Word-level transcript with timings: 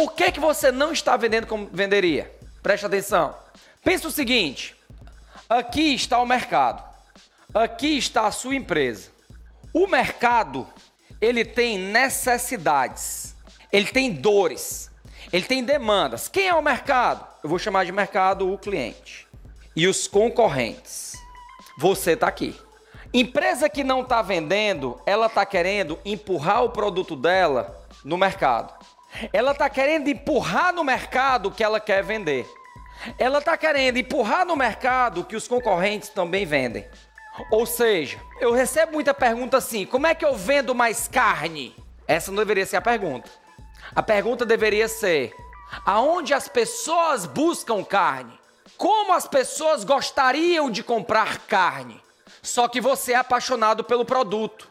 Por 0.00 0.14
que, 0.14 0.32
que 0.32 0.40
você 0.40 0.72
não 0.72 0.92
está 0.92 1.14
vendendo 1.14 1.46
como 1.46 1.68
venderia? 1.70 2.34
Preste 2.62 2.86
atenção. 2.86 3.36
Pensa 3.84 4.08
o 4.08 4.10
seguinte: 4.10 4.74
aqui 5.46 5.94
está 5.94 6.18
o 6.18 6.24
mercado, 6.24 6.82
aqui 7.52 7.98
está 7.98 8.26
a 8.26 8.30
sua 8.30 8.54
empresa. 8.54 9.10
O 9.74 9.86
mercado 9.86 10.66
ele 11.20 11.44
tem 11.44 11.78
necessidades, 11.78 13.36
ele 13.70 13.88
tem 13.88 14.10
dores, 14.10 14.90
ele 15.30 15.44
tem 15.44 15.62
demandas. 15.62 16.28
Quem 16.28 16.48
é 16.48 16.54
o 16.54 16.62
mercado? 16.62 17.26
Eu 17.42 17.50
vou 17.50 17.58
chamar 17.58 17.84
de 17.84 17.92
mercado 17.92 18.50
o 18.50 18.56
cliente 18.56 19.28
e 19.76 19.86
os 19.86 20.08
concorrentes. 20.08 21.12
Você 21.76 22.12
está 22.12 22.26
aqui. 22.26 22.58
Empresa 23.12 23.68
que 23.68 23.84
não 23.84 24.00
está 24.00 24.22
vendendo, 24.22 24.98
ela 25.04 25.26
está 25.26 25.44
querendo 25.44 25.98
empurrar 26.06 26.64
o 26.64 26.70
produto 26.70 27.14
dela 27.14 27.86
no 28.02 28.16
mercado. 28.16 28.79
Ela 29.32 29.52
está 29.52 29.68
querendo 29.68 30.08
empurrar 30.08 30.72
no 30.72 30.84
mercado 30.84 31.50
que 31.50 31.64
ela 31.64 31.80
quer 31.80 32.02
vender. 32.02 32.46
Ela 33.18 33.38
está 33.38 33.56
querendo 33.56 33.96
empurrar 33.96 34.44
no 34.44 34.56
mercado 34.56 35.24
que 35.24 35.36
os 35.36 35.48
concorrentes 35.48 36.10
também 36.10 36.44
vendem. 36.44 36.86
Ou 37.50 37.64
seja, 37.64 38.20
eu 38.40 38.52
recebo 38.52 38.92
muita 38.92 39.14
pergunta 39.14 39.56
assim: 39.56 39.86
como 39.86 40.06
é 40.06 40.14
que 40.14 40.24
eu 40.24 40.34
vendo 40.34 40.74
mais 40.74 41.08
carne? 41.08 41.74
Essa 42.06 42.30
não 42.30 42.38
deveria 42.38 42.66
ser 42.66 42.76
a 42.76 42.82
pergunta. 42.82 43.30
A 43.94 44.02
pergunta 44.02 44.44
deveria 44.44 44.88
ser: 44.88 45.34
aonde 45.84 46.34
as 46.34 46.48
pessoas 46.48 47.26
buscam 47.26 47.82
carne? 47.84 48.38
Como 48.76 49.12
as 49.12 49.26
pessoas 49.26 49.84
gostariam 49.84 50.70
de 50.70 50.82
comprar 50.82 51.38
carne? 51.40 52.00
Só 52.42 52.68
que 52.68 52.80
você 52.80 53.12
é 53.12 53.16
apaixonado 53.16 53.84
pelo 53.84 54.04
produto. 54.04 54.68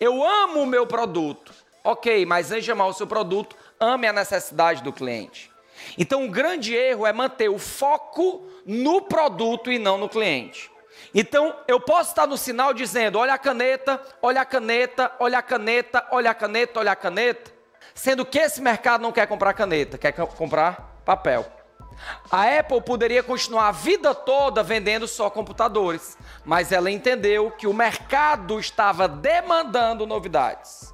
Eu 0.00 0.24
amo 0.24 0.62
o 0.62 0.66
meu 0.66 0.86
produto. 0.86 1.52
Ok, 1.84 2.24
mas 2.24 2.50
antes 2.50 2.64
de 2.64 2.72
amar 2.72 2.86
o 2.86 2.92
seu 2.92 3.06
produto, 3.06 3.56
ame 3.78 4.06
a 4.06 4.12
necessidade 4.12 4.82
do 4.82 4.92
cliente. 4.92 5.50
Então, 5.98 6.24
o 6.24 6.30
grande 6.30 6.74
erro 6.74 7.06
é 7.06 7.12
manter 7.12 7.48
o 7.48 7.58
foco 7.58 8.46
no 8.64 9.02
produto 9.02 9.70
e 9.70 9.78
não 9.78 9.98
no 9.98 10.08
cliente. 10.08 10.70
Então, 11.14 11.54
eu 11.66 11.80
posso 11.80 12.10
estar 12.10 12.26
no 12.26 12.36
sinal 12.36 12.72
dizendo: 12.72 13.18
olha 13.18 13.34
a 13.34 13.38
caneta, 13.38 14.00
olha 14.20 14.40
a 14.40 14.44
caneta, 14.44 15.12
olha 15.18 15.38
a 15.38 15.42
caneta, 15.42 16.06
olha 16.10 16.30
a 16.30 16.34
caneta, 16.34 16.80
olha 16.80 16.92
a 16.92 16.96
caneta, 16.96 17.52
sendo 17.94 18.24
que 18.24 18.38
esse 18.38 18.60
mercado 18.60 19.02
não 19.02 19.12
quer 19.12 19.26
comprar 19.26 19.52
caneta, 19.52 19.98
quer 19.98 20.12
comprar 20.12 21.00
papel. 21.04 21.46
A 22.30 22.58
Apple 22.58 22.80
poderia 22.80 23.22
continuar 23.22 23.68
a 23.68 23.72
vida 23.72 24.14
toda 24.14 24.62
vendendo 24.62 25.06
só 25.06 25.30
computadores, 25.30 26.16
mas 26.44 26.72
ela 26.72 26.90
entendeu 26.90 27.50
que 27.50 27.66
o 27.66 27.74
mercado 27.74 28.58
estava 28.58 29.06
demandando 29.06 30.06
novidades. 30.06 30.91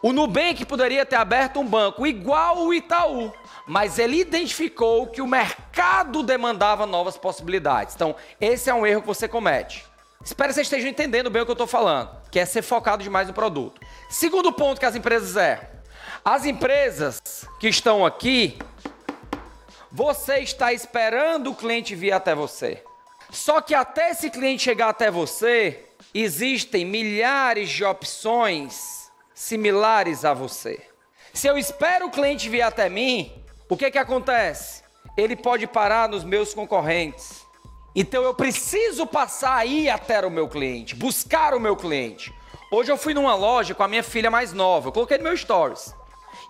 O 0.00 0.12
Nubank 0.12 0.64
poderia 0.64 1.04
ter 1.04 1.16
aberto 1.16 1.58
um 1.60 1.66
banco 1.66 2.06
igual 2.06 2.58
o 2.58 2.72
Itaú, 2.72 3.32
mas 3.66 3.98
ele 3.98 4.20
identificou 4.20 5.06
que 5.08 5.20
o 5.20 5.26
mercado 5.26 6.22
demandava 6.22 6.86
novas 6.86 7.16
possibilidades. 7.16 7.94
Então, 7.94 8.14
esse 8.40 8.70
é 8.70 8.74
um 8.74 8.86
erro 8.86 9.00
que 9.00 9.06
você 9.06 9.26
comete. 9.26 9.84
Espero 10.24 10.48
que 10.48 10.54
vocês 10.54 10.66
estejam 10.66 10.90
entendendo 10.90 11.30
bem 11.30 11.42
o 11.42 11.44
que 11.44 11.50
eu 11.50 11.54
estou 11.54 11.66
falando, 11.66 12.10
que 12.30 12.38
é 12.38 12.44
ser 12.44 12.62
focado 12.62 13.02
demais 13.02 13.28
no 13.28 13.34
produto. 13.34 13.80
Segundo 14.08 14.52
ponto 14.52 14.78
que 14.78 14.86
as 14.86 14.96
empresas 14.96 15.36
é: 15.36 15.70
as 16.24 16.44
empresas 16.44 17.20
que 17.58 17.68
estão 17.68 18.04
aqui, 18.04 18.58
você 19.90 20.38
está 20.38 20.72
esperando 20.72 21.50
o 21.50 21.54
cliente 21.54 21.94
vir 21.94 22.12
até 22.12 22.34
você. 22.34 22.82
Só 23.30 23.60
que 23.60 23.74
até 23.74 24.10
esse 24.10 24.30
cliente 24.30 24.62
chegar 24.62 24.88
até 24.88 25.10
você, 25.10 25.84
existem 26.14 26.84
milhares 26.84 27.70
de 27.70 27.84
opções 27.84 28.97
similares 29.38 30.24
a 30.24 30.34
você. 30.34 30.84
Se 31.32 31.46
eu 31.46 31.56
espero 31.56 32.06
o 32.06 32.10
cliente 32.10 32.48
vir 32.48 32.62
até 32.62 32.88
mim, 32.88 33.32
o 33.68 33.76
que 33.76 33.88
que 33.88 33.96
acontece? 33.96 34.82
Ele 35.16 35.36
pode 35.36 35.64
parar 35.68 36.08
nos 36.08 36.24
meus 36.24 36.52
concorrentes. 36.52 37.46
Então 37.94 38.24
eu 38.24 38.34
preciso 38.34 39.06
passar 39.06 39.54
aí 39.54 39.88
até 39.88 40.26
o 40.26 40.30
meu 40.30 40.48
cliente, 40.48 40.96
buscar 40.96 41.54
o 41.54 41.60
meu 41.60 41.76
cliente. 41.76 42.34
Hoje 42.68 42.90
eu 42.90 42.96
fui 42.96 43.14
numa 43.14 43.36
loja 43.36 43.76
com 43.76 43.84
a 43.84 43.88
minha 43.88 44.02
filha 44.02 44.28
mais 44.28 44.52
nova, 44.52 44.88
eu 44.88 44.92
coloquei 44.92 45.18
no 45.18 45.24
meu 45.24 45.36
stories. 45.36 45.94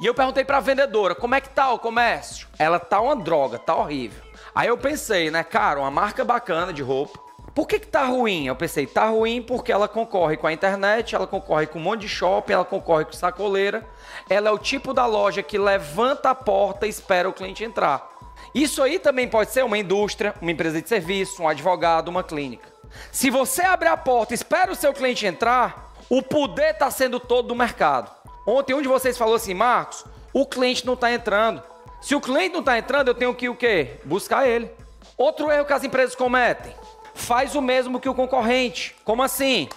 E 0.01 0.07
eu 0.07 0.15
perguntei 0.15 0.43
para 0.43 0.57
a 0.57 0.61
vendedora, 0.61 1.15
como 1.15 1.35
é 1.35 1.43
que 1.43 1.51
tá 1.51 1.71
o 1.71 1.79
comércio? 1.79 2.49
Ela 2.59 2.81
tá 2.81 3.03
uma 3.03 3.15
droga, 3.15 3.59
tá 3.59 3.77
horrível. 3.77 4.23
Aí 4.55 4.69
eu 4.69 4.79
pensei, 4.79 5.31
né, 5.31 5.45
cara, 5.45 5.79
uma 5.79 5.91
marca 5.91 6.25
bacana 6.25 6.73
de 6.73 6.83
roupa. 6.83 7.28
Por 7.59 7.67
que, 7.67 7.81
que 7.81 7.89
tá 7.89 8.05
ruim? 8.05 8.47
Eu 8.47 8.55
pensei, 8.55 8.87
tá 8.87 9.07
ruim 9.07 9.43
porque 9.43 9.73
ela 9.73 9.89
concorre 9.89 10.37
com 10.37 10.47
a 10.47 10.53
internet, 10.53 11.17
ela 11.17 11.27
concorre 11.27 11.67
com 11.67 11.81
um 11.81 11.83
monte 11.83 12.03
de 12.03 12.09
shopping, 12.09 12.53
ela 12.53 12.65
concorre 12.65 13.05
com 13.05 13.13
sacoleira. 13.13 13.85
Ela 14.31 14.51
é 14.51 14.53
o 14.53 14.59
tipo 14.59 14.95
da 14.95 15.07
loja 15.07 15.43
que 15.43 15.59
levanta 15.59 16.31
a 16.31 16.37
porta 16.37 16.87
e 16.87 16.89
espera 16.89 17.29
o 17.29 17.33
cliente 17.33 17.65
entrar. 17.65 18.09
Isso 18.55 18.81
aí 18.81 19.01
também 19.01 19.27
pode 19.27 19.51
ser 19.51 19.65
uma 19.65 19.77
indústria, 19.77 20.37
uma 20.41 20.53
empresa 20.53 20.81
de 20.81 20.89
serviço, 20.89 21.43
um 21.43 21.49
advogado, 21.49 22.07
uma 22.07 22.23
clínica. 22.23 22.69
Se 23.11 23.29
você 23.29 23.63
abre 23.63 23.89
a 23.89 23.97
porta 23.97 24.33
e 24.33 24.37
espera 24.37 24.71
o 24.71 24.77
seu 24.77 24.93
cliente 24.93 25.27
entrar, 25.27 25.93
o 26.09 26.23
poder 26.23 26.75
está 26.75 26.93
sendo 26.93 27.19
todo 27.19 27.49
do 27.49 27.57
mercado. 27.57 28.09
Ontem 28.47 28.73
um 28.73 28.83
de 28.83 28.87
vocês 28.87 29.19
falou 29.19 29.35
assim, 29.35 29.53
Marcos, 29.53 30.05
o 30.33 30.47
cliente 30.47 30.87
não 30.87 30.95
está 30.95 31.11
entrando. 31.11 31.61
Se 32.01 32.15
o 32.15 32.21
cliente 32.21 32.53
não 32.53 32.61
está 32.61 32.79
entrando, 32.79 33.09
eu 33.09 33.15
tenho 33.17 33.35
que 33.35 33.49
o 33.49 33.57
quê? 33.57 33.97
Buscar 34.05 34.47
ele. 34.47 34.71
Outro 35.17 35.51
erro 35.51 35.65
que 35.65 35.73
as 35.73 35.83
empresas 35.83 36.15
cometem 36.15 36.73
faz 37.19 37.55
o 37.55 37.61
mesmo 37.61 38.01
que 38.01 38.09
o 38.09 38.15
concorrente. 38.15 38.95
Como 39.05 39.23
assim? 39.23 39.69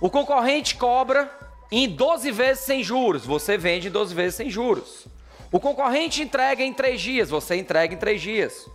O 0.00 0.10
concorrente 0.10 0.76
cobra 0.76 1.30
em 1.70 1.88
12 1.88 2.30
vezes 2.30 2.64
sem 2.64 2.84
juros, 2.84 3.24
você 3.24 3.56
vende 3.56 3.88
em 3.88 3.90
12 3.90 4.14
vezes 4.14 4.34
sem 4.34 4.50
juros. 4.50 5.06
O 5.50 5.58
concorrente 5.58 6.22
entrega 6.22 6.62
em 6.62 6.72
3 6.72 7.00
dias, 7.00 7.30
você 7.30 7.56
entrega 7.56 7.94
em 7.94 7.98
3 7.98 8.20
dias. 8.20 8.68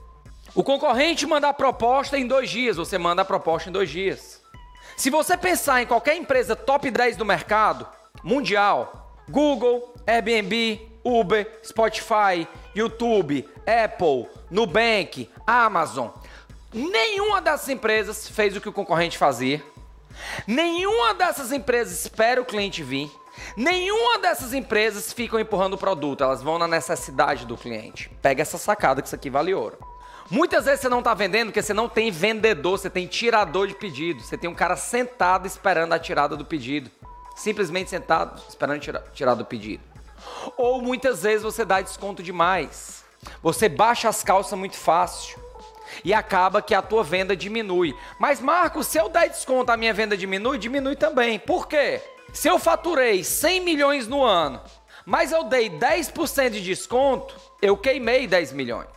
O 0.56 0.64
concorrente 0.64 1.26
manda 1.26 1.48
a 1.48 1.54
proposta 1.54 2.18
em 2.18 2.28
2 2.28 2.50
dias, 2.50 2.78
você 2.78 2.98
manda 2.98 3.22
a 3.22 3.26
proposta 3.26 3.70
em 3.70 3.72
2 3.72 3.90
dias. 3.90 4.42
Se 4.96 5.10
você 5.10 5.38
pensar 5.38 5.82
em 5.82 5.86
qualquer 5.86 6.16
empresa 6.16 6.56
top 6.56 6.90
10 6.90 7.18
do 7.18 7.26
mercado 7.26 7.88
mundial, 8.24 9.14
Google, 9.30 9.94
Airbnb, 10.08 10.82
Uber, 11.04 11.60
Spotify, 11.64 12.48
YouTube, 12.76 13.48
Apple, 13.66 14.28
Nubank, 14.50 15.30
Amazon, 15.46 16.08
Nenhuma 16.78 17.42
dessas 17.42 17.70
empresas 17.70 18.30
fez 18.30 18.56
o 18.56 18.62
que 18.62 18.70
o 18.70 18.74
concorrente 18.74 19.18
fazia. 19.18 19.64
Nenhuma 20.46 21.16
dessas 21.16 21.52
empresas 21.52 22.02
espera 22.02 22.40
o 22.40 22.46
cliente 22.46 22.84
vir. 22.84 23.12
Nenhuma 23.56 24.20
dessas 24.20 24.54
empresas 24.54 25.12
ficam 25.12 25.40
empurrando 25.40 25.74
o 25.74 25.78
produto, 25.78 26.24
elas 26.24 26.44
vão 26.44 26.60
na 26.60 26.68
necessidade 26.68 27.48
do 27.48 27.58
cliente. 27.58 28.12
Pega 28.22 28.44
essa 28.44 28.60
sacada 28.60 29.02
que 29.02 29.08
isso 29.08 29.16
aqui 29.16 29.28
vale 29.28 29.56
ouro. 29.56 29.80
Muitas 30.30 30.66
vezes 30.66 30.82
você 30.82 30.90
não 30.90 31.00
está 31.00 31.16
vendendo 31.16 31.48
porque 31.48 31.64
você 31.64 31.74
não 31.74 31.90
tem 31.90 32.12
vendedor, 32.12 32.78
você 32.78 32.92
tem 32.92 33.08
tirador 33.08 33.68
de 33.68 33.74
pedido. 33.74 34.22
Você 34.22 34.38
tem 34.38 34.48
um 34.48 34.56
cara 34.56 34.76
sentado 34.76 35.48
esperando 35.48 35.94
a 35.94 36.00
tirada 36.00 36.38
do 36.38 36.46
pedido. 36.46 36.92
Simplesmente 37.36 37.90
sentado 37.90 38.40
esperando 38.48 38.80
tirar, 38.82 39.02
tirar 39.14 39.34
do 39.34 39.46
pedido. 39.46 39.84
Ou 40.56 40.80
muitas 40.80 41.24
vezes 41.24 41.42
você 41.42 41.66
dá 41.66 41.82
desconto 41.82 42.22
demais. 42.22 43.04
Você 43.42 43.68
baixa 43.68 44.08
as 44.08 44.22
calças 44.22 44.58
muito 44.60 44.78
fácil 44.78 45.47
e 46.04 46.14
acaba 46.14 46.62
que 46.62 46.74
a 46.74 46.82
tua 46.82 47.04
venda 47.04 47.36
diminui. 47.36 47.96
Mas 48.20 48.40
Marcos, 48.40 48.88
se 48.88 48.98
eu 48.98 49.10
der 49.10 49.30
desconto, 49.30 49.72
a 49.72 49.78
minha 49.78 49.94
venda 49.94 50.18
diminui? 50.18 50.58
Diminui 50.58 50.96
também. 50.96 51.40
Por 51.40 51.68
quê? 51.68 52.02
Se 52.34 52.48
eu 52.48 52.60
faturei 52.60 53.24
100 53.24 53.62
milhões 53.62 54.08
no 54.08 54.24
ano, 54.24 54.62
mas 55.06 55.32
eu 55.32 55.44
dei 55.44 55.70
10% 55.70 56.50
de 56.50 56.62
desconto, 56.62 57.36
eu 57.62 57.78
queimei 57.78 58.28
10 58.28 58.52
milhões. 58.54 58.88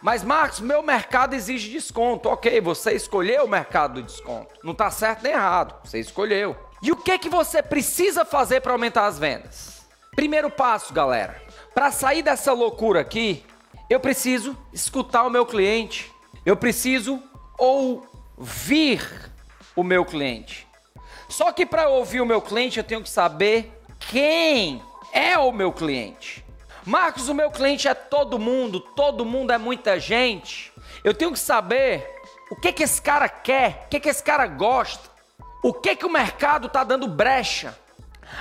Mas 0.00 0.22
Marcos, 0.22 0.60
meu 0.60 0.82
mercado 0.82 1.34
exige 1.34 1.70
desconto. 1.70 2.28
OK, 2.28 2.60
você 2.60 2.92
escolheu 2.92 3.44
o 3.44 3.48
mercado 3.48 3.94
do 3.94 4.02
desconto. 4.02 4.54
Não 4.62 4.72
está 4.72 4.90
certo 4.90 5.22
nem 5.22 5.32
errado, 5.32 5.74
você 5.82 5.98
escolheu. 5.98 6.56
E 6.80 6.92
o 6.92 6.96
que 6.96 7.18
que 7.18 7.28
você 7.28 7.62
precisa 7.62 8.24
fazer 8.24 8.60
para 8.60 8.72
aumentar 8.72 9.06
as 9.06 9.18
vendas? 9.18 9.84
Primeiro 10.14 10.50
passo, 10.50 10.94
galera. 10.94 11.42
Para 11.74 11.90
sair 11.90 12.22
dessa 12.22 12.52
loucura 12.52 13.00
aqui, 13.00 13.44
eu 13.90 13.98
preciso 13.98 14.56
escutar 14.72 15.24
o 15.24 15.30
meu 15.30 15.44
cliente. 15.44 16.12
Eu 16.44 16.56
preciso 16.56 17.22
ouvir 17.58 19.00
o 19.74 19.82
meu 19.82 20.04
cliente. 20.04 20.66
Só 21.28 21.52
que 21.52 21.66
para 21.66 21.88
ouvir 21.88 22.20
o 22.20 22.26
meu 22.26 22.40
cliente, 22.40 22.78
eu 22.78 22.84
tenho 22.84 23.02
que 23.02 23.10
saber 23.10 23.82
quem 23.98 24.82
é 25.12 25.38
o 25.38 25.50
meu 25.52 25.72
cliente. 25.72 26.44
Marcos, 26.84 27.28
o 27.28 27.34
meu 27.34 27.50
cliente 27.50 27.88
é 27.88 27.94
todo 27.94 28.38
mundo, 28.38 28.80
todo 28.80 29.24
mundo 29.24 29.52
é 29.52 29.58
muita 29.58 29.98
gente. 29.98 30.72
Eu 31.02 31.12
tenho 31.12 31.32
que 31.32 31.38
saber 31.38 32.08
o 32.50 32.56
que 32.56 32.72
que 32.72 32.84
esse 32.84 33.02
cara 33.02 33.28
quer, 33.28 33.84
o 33.86 33.88
que 33.88 33.98
que 33.98 34.08
esse 34.08 34.22
cara 34.22 34.46
gosta, 34.46 35.10
o 35.62 35.72
que 35.72 35.96
que 35.96 36.06
o 36.06 36.10
mercado 36.10 36.68
está 36.68 36.84
dando 36.84 37.08
brecha. 37.08 37.76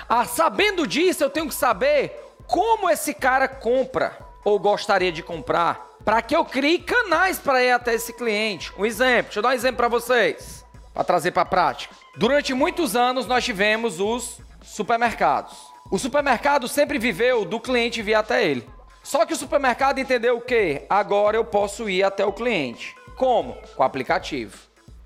Ah, 0.07 0.25
sabendo 0.25 0.86
disso, 0.86 1.24
eu 1.24 1.30
tenho 1.30 1.48
que 1.48 1.56
saber 1.56 2.24
como 2.45 2.89
esse 2.89 3.13
cara 3.13 3.48
compra 3.48 4.25
ou 4.45 4.59
gostaria 4.59 5.12
de 5.12 5.21
comprar 5.24 5.95
para 6.06 6.21
que 6.21 6.36
eu 6.36 6.45
crie 6.45 6.77
canais 6.80 7.39
para 7.39 7.63
ir 7.63 7.71
até 7.71 7.95
esse 7.95 8.13
cliente. 8.13 8.71
Um 8.77 8.86
exemplo, 8.86 9.24
deixa 9.24 9.39
eu 9.39 9.44
dar 9.44 9.50
um 9.50 9.53
exemplo 9.53 9.77
para 9.77 9.88
vocês, 9.88 10.63
para 10.94 11.03
trazer 11.03 11.31
para 11.31 11.42
a 11.42 11.45
prática. 11.45 11.95
Durante 12.15 12.53
muitos 12.53 12.95
anos 12.95 13.25
nós 13.25 13.44
tivemos 13.44 14.00
os 14.00 14.39
supermercados. 14.63 15.57
O 15.92 15.97
supermercado 15.97 16.68
sempre 16.68 17.00
viveu 17.00 17.44
do 17.44 17.59
cliente 17.59 18.01
vir 18.01 18.13
até 18.13 18.45
ele. 18.45 18.68
Só 19.03 19.25
que 19.25 19.33
o 19.33 19.38
supermercado 19.38 20.00
entendeu 20.00 20.38
o 20.38 20.42
quê? 20.42 20.86
Agora 20.89 21.38
eu 21.38 21.45
posso 21.45 21.89
ir 21.89 22.03
até 22.03 22.25
o 22.25 22.33
cliente. 22.33 22.95
Como? 23.15 23.56
Com 23.75 23.83
o 23.83 23.86
aplicativo. 23.86 24.57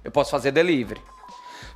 Eu 0.03 0.11
posso 0.11 0.31
fazer 0.31 0.51
delivery. 0.51 1.01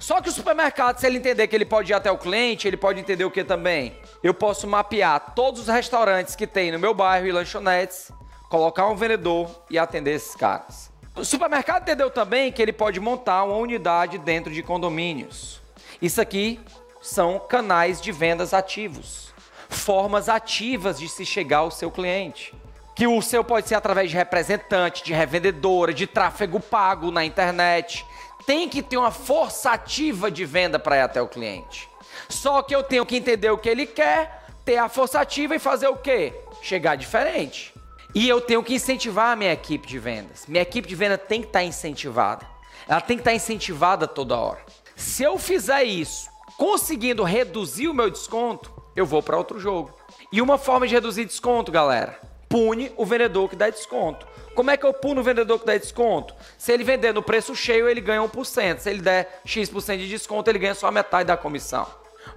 Só 0.04 0.20
que 0.20 0.28
o 0.28 0.34
supermercado, 0.34 1.00
se 1.00 1.08
ele 1.08 1.18
entender 1.18 1.48
que 1.48 1.56
ele 1.56 1.64
pode 1.64 1.94
ir 1.94 1.96
até 1.96 2.12
o 2.12 2.18
cliente, 2.18 2.68
ele 2.68 2.76
pode 2.76 3.00
entender 3.00 3.24
o 3.24 3.32
que 3.32 3.42
também? 3.42 3.98
Eu 4.22 4.34
posso 4.34 4.68
mapear 4.68 5.32
todos 5.34 5.62
os 5.62 5.68
restaurantes 5.70 6.36
que 6.36 6.46
tem 6.46 6.74
no 6.74 6.78
meu 6.78 6.94
bairro 6.94 7.26
e 7.26 7.32
lanchonetes, 7.32 8.12
colocar 8.50 8.86
um 8.90 8.98
vendedor 8.98 9.50
e 9.70 9.80
atender 9.80 10.16
esses 10.16 10.36
caras. 10.36 10.92
O 11.16 11.24
supermercado 11.24 11.84
entendeu 11.84 12.12
também 12.12 12.52
que 12.52 12.62
ele 12.62 12.74
pode 12.74 13.00
montar 13.00 13.46
uma 13.46 13.56
unidade 13.56 14.18
dentro 14.18 14.52
de 14.52 14.62
condomínios. 14.62 15.62
Isso 16.02 16.20
aqui 16.20 16.60
são 17.02 17.40
canais 17.40 18.02
de 18.02 18.12
vendas 18.12 18.54
ativos, 18.54 19.34
formas 19.70 20.28
ativas 20.28 21.00
de 21.00 21.08
se 21.08 21.26
chegar 21.26 21.60
ao 21.60 21.72
seu 21.72 21.90
cliente. 21.90 22.54
Que 22.94 23.08
o 23.08 23.22
seu 23.22 23.42
pode 23.42 23.70
ser 23.70 23.76
através 23.76 24.12
de 24.12 24.18
representante, 24.18 25.02
de 25.02 25.14
revendedora, 25.14 25.94
de 25.94 26.06
tráfego 26.06 26.60
pago 26.60 27.10
na 27.10 27.24
internet, 27.24 28.06
tem 28.46 28.68
que 28.68 28.82
ter 28.82 28.98
uma 28.98 29.12
força 29.12 29.72
ativa 29.72 30.30
de 30.30 30.46
venda 30.46 30.78
para 30.78 30.98
ir 30.98 31.02
até 31.02 31.22
o 31.22 31.28
cliente. 31.28 31.90
Só 32.30 32.62
que 32.62 32.76
eu 32.76 32.84
tenho 32.84 33.06
que 33.06 33.16
entender 33.16 33.50
o 33.50 33.58
que 33.58 33.70
ele 33.70 33.86
quer, 33.86 34.46
ter 34.66 34.78
a 34.78 34.90
força 34.90 35.20
ativa 35.20 35.56
e 35.56 35.60
fazer 35.60 35.88
o 35.88 35.98
quê? 35.98 36.34
Chegar 36.62 36.96
diferente. 36.96 37.74
E 38.16 38.30
eu 38.30 38.40
tenho 38.40 38.64
que 38.64 38.76
incentivar 38.76 39.32
a 39.32 39.36
minha 39.36 39.52
equipe 39.52 39.88
de 39.88 39.98
vendas. 39.98 40.46
Minha 40.48 40.62
equipe 40.62 40.88
de 40.88 40.96
venda 40.96 41.18
tem 41.18 41.42
que 41.42 41.48
estar 41.48 41.60
tá 41.60 41.66
incentivada. 41.66 42.46
Ela 42.88 43.02
tem 43.02 43.18
que 43.18 43.22
estar 43.22 43.32
tá 43.32 43.36
incentivada 43.36 44.08
toda 44.08 44.38
hora. 44.38 44.60
Se 44.96 45.24
eu 45.24 45.38
fizer 45.40 45.84
isso, 45.84 46.30
conseguindo 46.58 47.24
reduzir 47.24 47.88
o 47.88 47.94
meu 47.94 48.10
desconto, 48.10 48.72
eu 48.96 49.06
vou 49.06 49.24
para 49.24 49.38
outro 49.38 49.60
jogo. 49.60 49.94
E 50.32 50.42
uma 50.42 50.58
forma 50.58 50.88
de 50.88 50.94
reduzir 50.94 51.26
desconto, 51.26 51.72
galera, 51.72 52.20
pune 52.54 52.92
o 52.96 53.04
vendedor 53.04 53.50
que 53.50 53.56
dá 53.56 53.68
desconto. 53.68 54.28
Como 54.54 54.70
é 54.70 54.78
que 54.78 54.86
eu 54.86 54.94
puno 54.94 55.22
o 55.22 55.24
vendedor 55.24 55.60
que 55.60 55.66
dá 55.66 55.76
desconto? 55.76 56.36
Se 56.56 56.72
ele 56.72 56.84
vender 56.84 57.12
no 57.12 57.24
preço 57.24 57.56
cheio, 57.56 57.90
ele 57.90 58.00
ganha 58.00 58.22
1%. 58.22 58.78
Se 58.78 58.92
ele 58.92 59.02
der 59.02 59.42
X% 59.44 59.98
de 59.98 60.08
desconto, 60.08 60.52
ele 60.52 60.60
ganha 60.60 60.76
só 60.76 60.92
metade 60.92 61.26
da 61.26 61.36
comissão. 61.36 61.88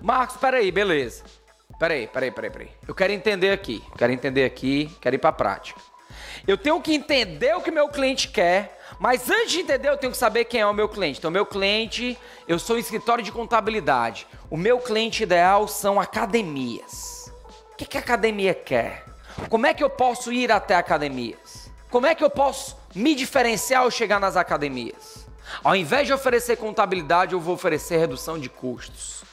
Marcos, 0.01 0.39
peraí, 0.39 0.73
beleza. 0.73 1.23
Peraí, 1.79 2.07
peraí, 2.07 2.31
peraí, 2.31 2.51
peraí. 2.51 2.71
Eu 2.89 2.95
quero 2.95 3.13
entender 3.13 3.51
aqui. 3.51 3.85
Quero 3.99 4.11
entender 4.11 4.47
aqui, 4.47 4.91
quero 5.03 5.17
ir 5.17 5.19
para 5.19 5.29
a 5.29 5.35
prática. 5.35 5.79
Eu 6.49 6.57
tenho 6.57 6.81
que 6.81 6.95
entender 6.95 7.55
o 7.55 7.61
que 7.61 7.71
meu 7.71 7.91
cliente 7.91 8.29
quer, 8.29 8.81
mas 8.99 9.29
antes 9.29 9.53
de 9.53 9.61
entender, 9.61 9.91
eu 9.91 9.99
tenho 9.99 10.13
que 10.13 10.19
saber 10.19 10.47
quem 10.47 10.63
é 10.63 10.67
o 10.67 10.73
meu 10.73 10.89
cliente. 10.89 11.19
Então, 11.19 11.31
meu 11.31 11.45
cliente, 11.45 12.17
eu 12.49 12.59
sou 12.59 12.77
um 12.77 12.79
escritório 12.79 13.23
de 13.23 13.31
contabilidade. 13.31 14.27
O 14.49 14.57
meu 14.57 14.79
cliente 14.79 15.25
ideal 15.25 15.69
são 15.69 16.01
academias. 16.01 17.31
O 17.73 17.77
que, 17.77 17.85
que 17.85 17.99
a 17.99 18.01
academia 18.01 18.55
quer? 18.55 19.16
Como 19.49 19.67
é 19.67 19.75
que 19.75 19.85
eu 19.85 19.91
posso 19.91 20.33
ir 20.33 20.51
até 20.51 20.75
academias? 20.75 21.71
Como 21.91 22.07
é 22.07 22.15
que 22.15 22.25
eu 22.25 22.31
posso 22.31 22.77
me 22.95 23.15
diferenciar 23.15 23.83
ao 23.83 23.91
chegar 23.91 24.19
nas 24.19 24.37
academias? 24.37 25.27
Ao 25.63 25.77
invés 25.77 26.07
de 26.07 26.13
oferecer 26.13 26.57
contabilidade, 26.57 27.33
eu 27.33 27.41
vou 27.41 27.55
oferecer 27.55 27.99
redução 27.99 28.39
de 28.39 28.49
custos. 28.49 29.25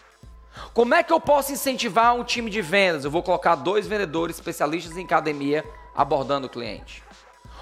Como 0.73 0.93
é 0.93 1.01
que 1.01 1.11
eu 1.11 1.19
posso 1.19 1.51
incentivar 1.51 2.13
um 2.15 2.23
time 2.23 2.49
de 2.49 2.61
vendas? 2.61 3.05
Eu 3.05 3.11
vou 3.11 3.23
colocar 3.23 3.55
dois 3.55 3.87
vendedores 3.87 4.35
especialistas 4.35 4.97
em 4.97 5.03
academia 5.03 5.65
abordando 5.95 6.47
o 6.47 6.49
cliente. 6.49 7.03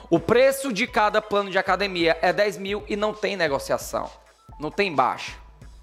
O 0.09 0.19
preço 0.19 0.73
de 0.73 0.85
cada 0.87 1.21
plano 1.21 1.49
de 1.49 1.57
academia 1.57 2.17
é 2.21 2.33
10 2.33 2.57
mil 2.57 2.83
e 2.87 2.97
não 2.97 3.13
tem 3.13 3.37
negociação, 3.37 4.09
não 4.59 4.69
tem 4.69 4.93
baixa. 4.93 5.33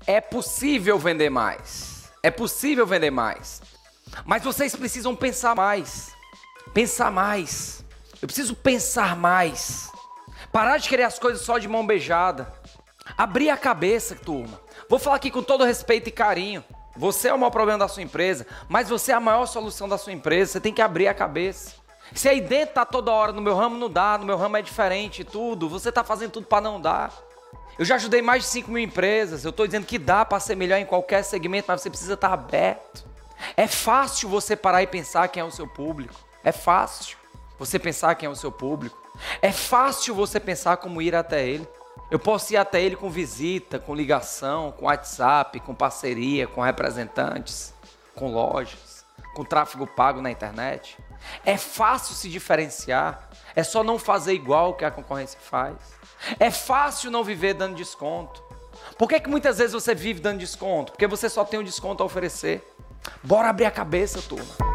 É 0.07 0.21
possível 0.21 0.99
vender 0.99 1.31
mais. 1.31 2.11
É 2.23 2.31
possível 2.31 2.87
vender 2.87 3.11
mais. 3.11 3.63
Mas 4.27 4.43
vocês 4.43 4.77
precisam 4.77 5.17
pensar 5.17 5.55
mais. 5.55 6.18
Pensar 6.73 7.11
mais. 7.11 7.85
Eu 8.21 8.27
preciso 8.27 8.55
pensar 8.55 9.17
mais. 9.17 9.91
Parar 10.53 10.79
de 10.79 10.89
querer 10.89 11.05
as 11.05 11.19
coisas 11.19 11.43
só 11.43 11.59
de 11.59 11.69
mão 11.69 11.87
beijada. 11.87 12.53
Abrir 13.17 13.51
a 13.51 13.57
cabeça, 13.57 14.15
turma. 14.15 14.61
Vou 14.89 14.99
falar 14.99 15.17
aqui 15.17 15.31
com 15.31 15.43
todo 15.43 15.65
respeito 15.65 16.09
e 16.09 16.13
carinho. 16.13 16.65
Você 16.97 17.29
é 17.29 17.35
o 17.35 17.39
maior 17.39 17.51
problema 17.51 17.79
da 17.79 17.89
sua 17.89 18.03
empresa, 18.03 18.47
mas 18.69 18.89
você 18.89 19.13
é 19.13 19.15
a 19.15 19.21
maior 19.21 19.47
solução 19.47 19.89
da 19.89 19.97
sua 19.97 20.13
empresa. 20.13 20.53
Você 20.53 20.61
tem 20.61 20.73
que 20.73 20.83
abrir 20.83 21.07
a 21.07 21.15
cabeça. 21.15 21.75
Se 22.15 22.29
aí 22.29 22.41
dentro 22.41 22.75
tá 22.75 22.85
toda 22.85 23.13
hora, 23.13 23.33
no 23.33 23.41
meu 23.41 23.55
ramo 23.55 23.77
não 23.77 23.91
dá, 23.91 24.19
no 24.19 24.25
meu 24.25 24.37
ramo 24.37 24.57
é 24.57 24.63
diferente, 24.63 25.23
tudo. 25.25 25.69
Você 25.69 25.93
tá 25.93 26.03
fazendo 26.03 26.33
tudo 26.33 26.47
para 26.47 26.63
não 26.63 26.81
dar. 26.81 27.13
Eu 27.79 27.85
já 27.85 27.95
ajudei 27.95 28.21
mais 28.21 28.43
de 28.43 28.49
5 28.49 28.71
mil 28.71 28.83
empresas. 28.83 29.45
Eu 29.45 29.51
estou 29.51 29.67
dizendo 29.67 29.87
que 29.87 29.99
dá 29.99 30.25
para 30.25 30.41
ser 30.41 30.57
melhor 30.57 30.79
em 30.79 30.87
qualquer 30.87 31.23
segmento, 31.23 31.67
mas 31.69 31.81
você 31.81 31.91
precisa 31.91 32.15
estar 32.15 32.29
tá 32.29 32.35
aberto. 32.35 33.07
É 33.57 33.69
fácil 33.69 34.29
você 34.29 34.57
parar 34.57 34.83
e 34.83 34.87
pensar 34.87 35.29
quem 35.29 35.41
é 35.41 35.45
o 35.45 35.51
seu 35.51 35.67
público. 35.67 36.28
É 36.49 36.53
fácil 36.53 37.19
você 37.59 37.79
pensar 37.79 38.15
quem 38.15 38.27
é 38.27 38.31
o 38.31 38.35
seu 38.35 38.51
público. 38.51 38.97
É 39.43 39.53
fácil 39.53 40.15
você 40.15 40.41
pensar 40.41 40.79
como 40.79 41.03
ir 41.03 41.15
até 41.15 41.47
ele. 41.47 41.69
Eu 42.11 42.19
posso 42.19 42.55
ir 42.55 42.57
até 42.57 42.81
ele 42.81 42.97
com 42.97 43.11
visita, 43.11 43.79
com 43.79 43.95
ligação, 43.95 44.73
com 44.73 44.87
WhatsApp, 44.87 45.61
com 45.61 45.75
parceria, 45.75 46.47
com 46.47 46.63
representantes, 46.63 47.75
com 48.15 48.33
lojas, 48.33 49.05
com 49.35 49.45
tráfego 49.45 49.87
pago 49.87 50.23
na 50.23 50.31
internet. 50.31 50.97
É 51.45 51.59
fácil 51.59 52.15
se 52.15 52.31
diferenciar. 52.31 53.29
É 53.55 53.63
só 53.63 53.85
não 53.85 53.99
fazer 53.99 54.33
igual 54.33 54.73
que 54.73 54.87
a 54.87 54.91
concorrência 54.91 55.39
faz. 55.39 55.77
É 56.41 56.51
fácil 56.51 57.11
não 57.11 57.23
viver 57.23 57.53
dando 57.53 57.77
desconto. 57.77 58.43
Por 58.97 59.07
que, 59.07 59.21
que 59.21 59.29
muitas 59.29 59.59
vezes 59.59 59.75
você 59.75 59.95
vive 59.95 60.21
dando 60.21 60.39
desconto? 60.39 60.93
Porque 60.93 61.07
você 61.07 61.29
só 61.29 61.45
tem 61.45 61.61
um 61.61 61.65
desconto 61.65 62.03
a 62.03 62.07
oferecer. 62.07 62.67
Bora 63.23 63.51
abrir 63.51 63.67
a 63.67 63.71
cabeça, 63.71 64.23
turma. 64.23 64.68